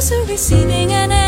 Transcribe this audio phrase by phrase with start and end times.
[0.00, 1.27] you know?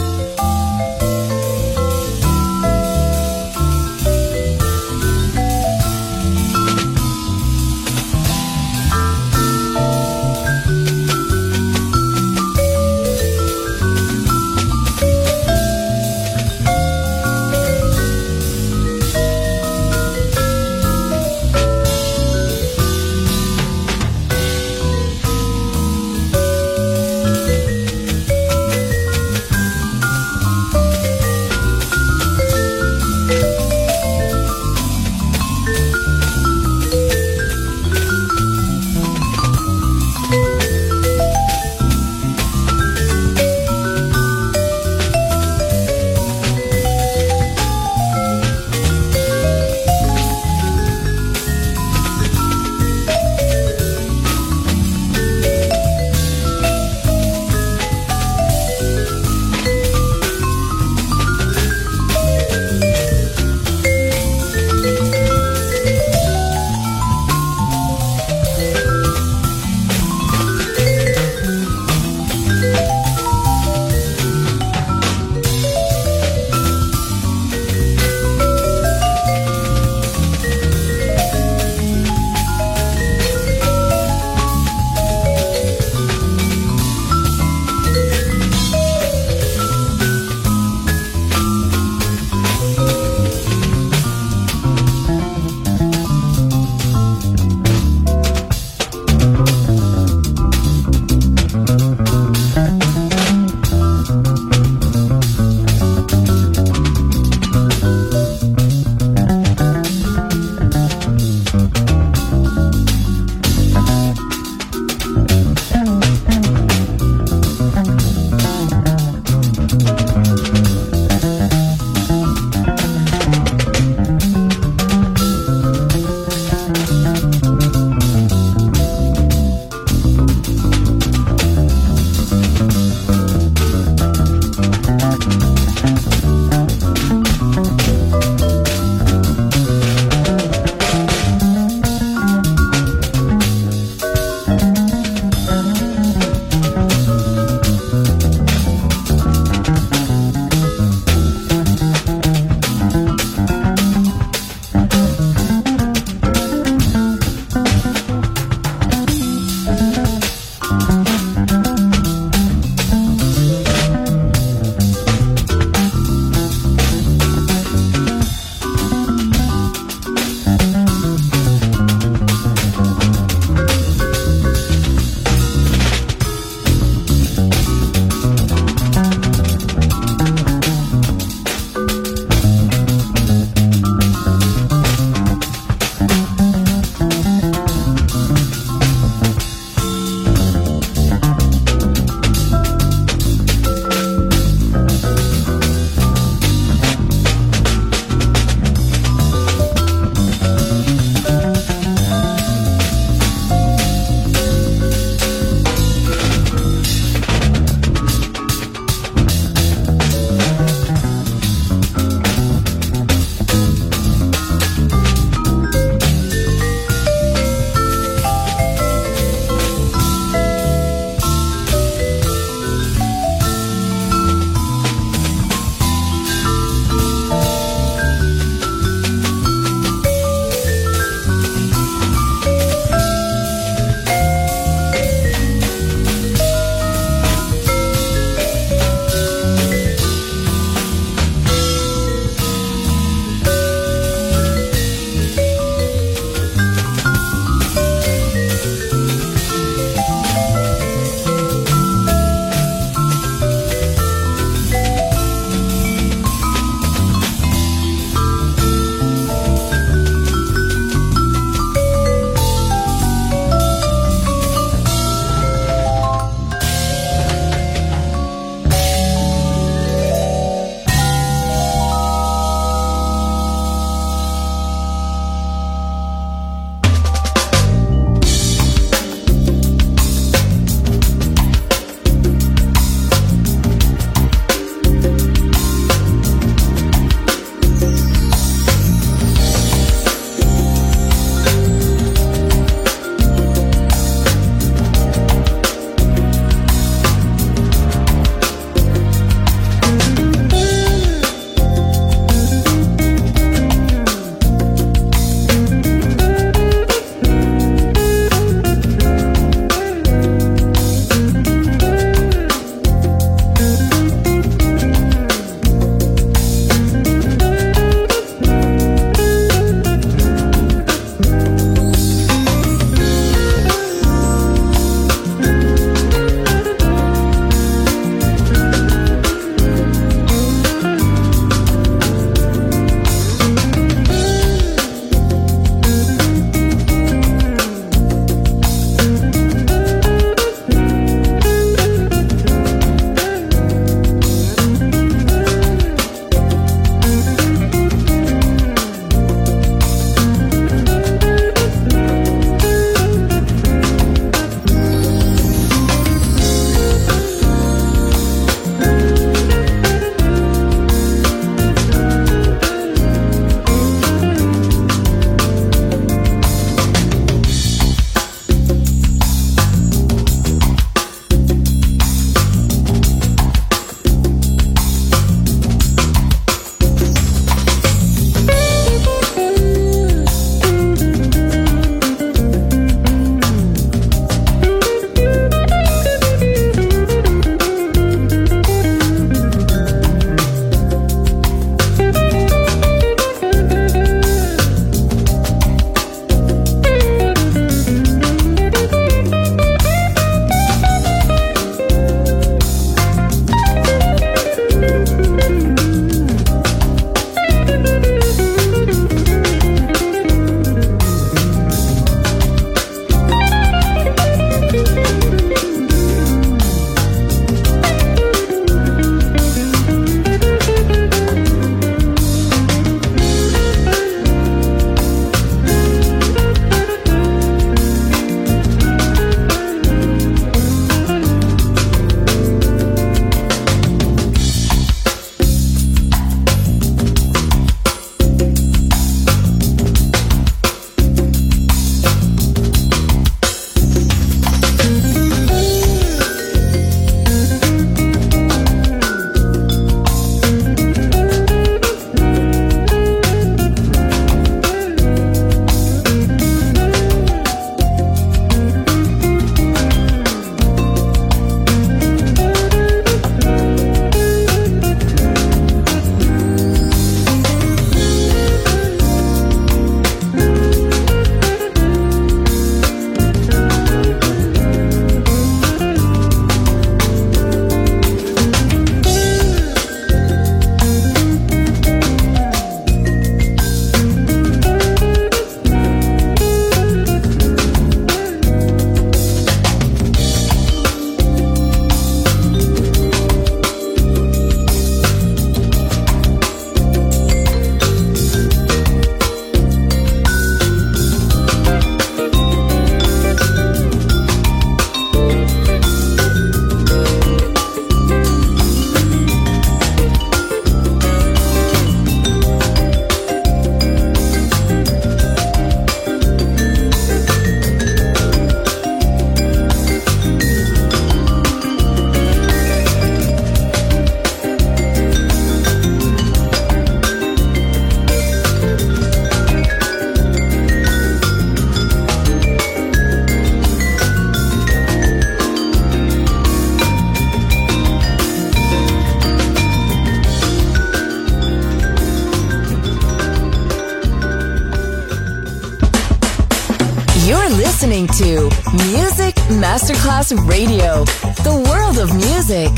[550.31, 551.03] Radio,
[551.43, 552.71] the world of music.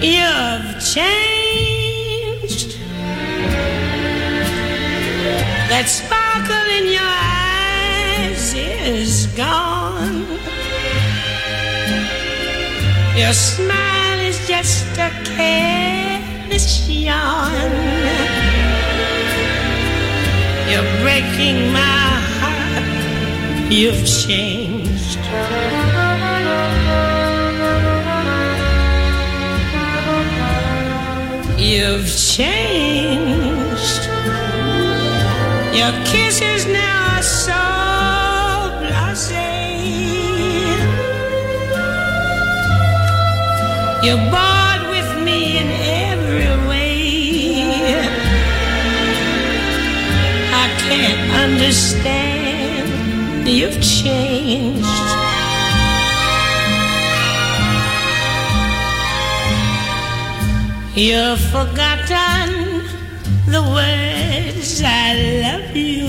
[0.00, 2.78] You've changed.
[5.68, 7.12] That sparkle in your
[8.24, 10.26] eyes is gone.
[13.16, 18.41] Your smile is just a careless yawn.
[20.72, 22.08] You're breaking my
[22.40, 23.70] heart.
[23.70, 25.18] You've changed.
[31.58, 34.02] You've changed.
[35.76, 37.62] Your kisses now are so
[38.80, 39.52] blasé.
[44.02, 44.30] You're
[51.62, 53.48] understand.
[53.48, 54.84] You've changed.
[60.96, 62.82] You've forgotten
[63.46, 66.08] the words I love you.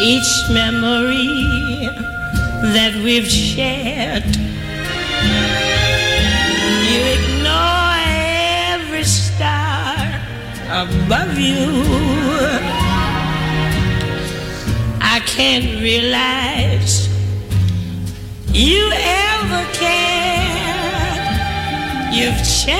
[0.00, 1.88] Each memory
[2.74, 4.24] that we've shared.
[10.82, 11.66] Above you.
[15.00, 17.08] I can't realize
[18.52, 21.34] you ever cared.
[22.14, 22.78] You've changed.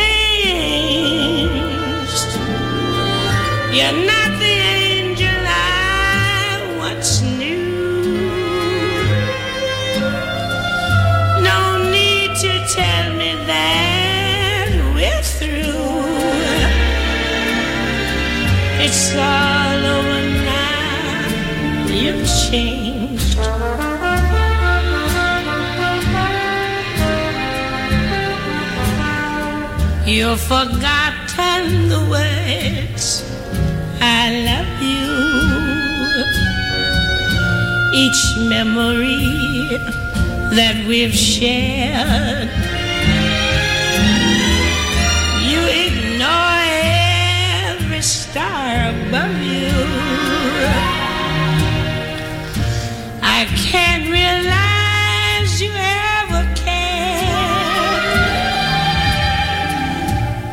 [3.74, 7.66] You're not the angel I once knew.
[11.51, 13.88] No need to tell me that
[18.91, 21.26] It's all over now.
[21.89, 23.36] You've changed.
[30.09, 33.30] You've forgotten the words
[34.01, 35.11] I love you.
[37.93, 39.76] Each memory
[40.57, 42.68] that we've shared.
[53.41, 57.78] I can't realize you ever cared.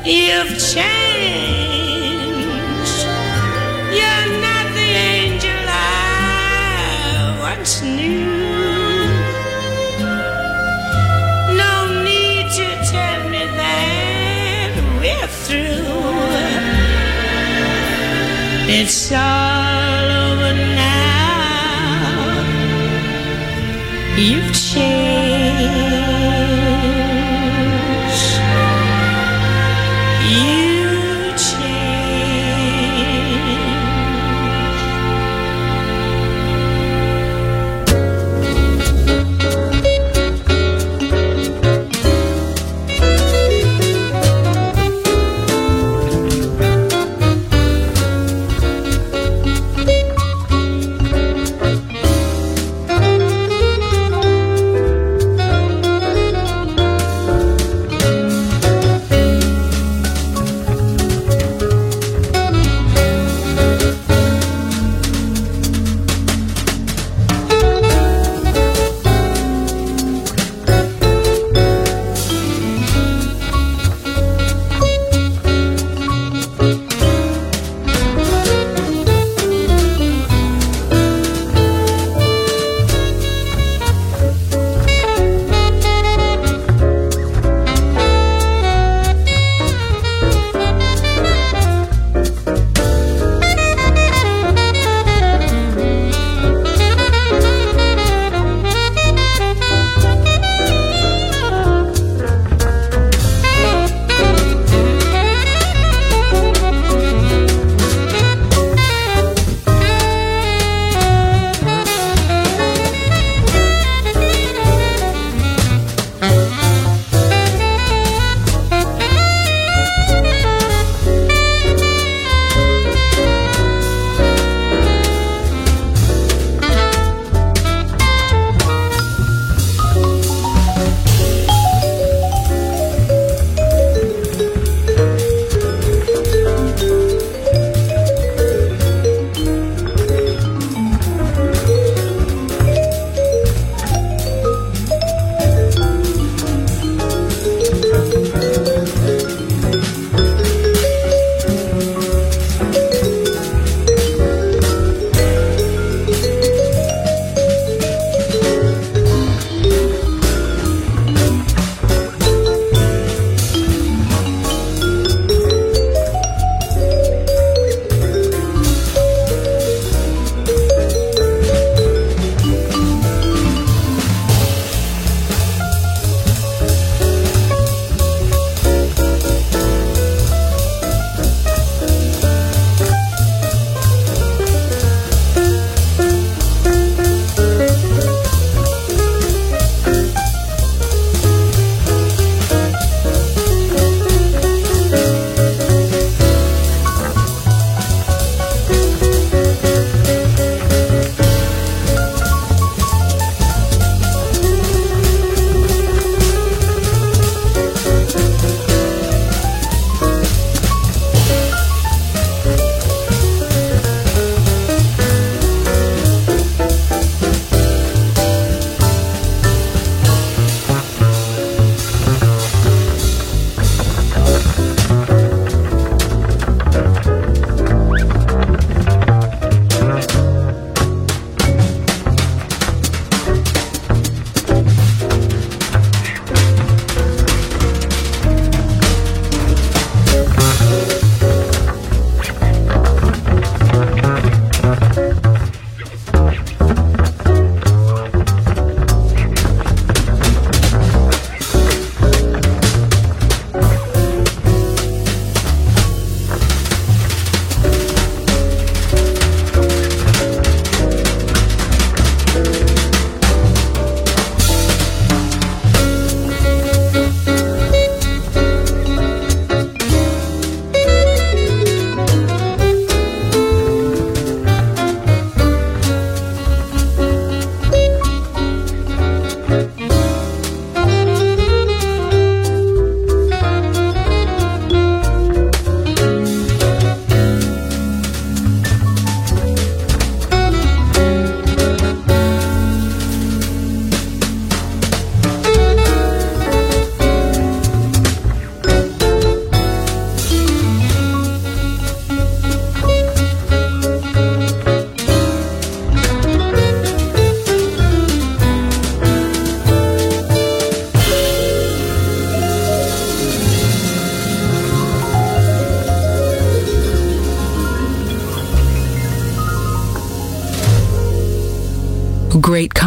[0.05, 0.95] You've changed.
[3.97, 5.81] You're not the angel I
[7.41, 8.29] once knew.
[11.63, 11.73] No
[12.03, 15.89] need to tell me that we're through.
[18.69, 19.74] It's all
[24.17, 24.54] You've